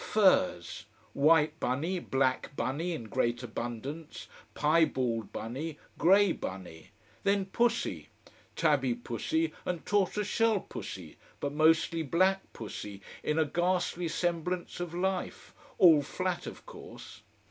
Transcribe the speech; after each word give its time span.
Furs! 0.03 0.85
white 1.13 1.59
bunny, 1.59 1.99
black 1.99 2.55
bunny 2.55 2.93
in 2.93 3.03
great 3.03 3.43
abundance, 3.43 4.25
piebald 4.55 5.31
bunny, 5.31 5.77
grey 5.99 6.31
bunny: 6.31 6.89
then 7.23 7.45
pussy, 7.45 8.09
tabby 8.55 8.95
pussy, 8.95 9.53
and 9.63 9.85
tortoiseshell 9.85 10.61
pussy, 10.61 11.17
but 11.39 11.53
mostly 11.53 12.01
black 12.01 12.51
pussy, 12.51 12.99
in 13.21 13.37
a 13.37 13.45
ghastly 13.45 14.07
semblance 14.07 14.79
of 14.79 14.95
life, 14.95 15.53
all 15.77 16.01
flat, 16.01 16.47
of 16.47 16.65
course. 16.65 17.21